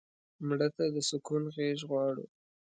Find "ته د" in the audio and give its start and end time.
0.75-0.97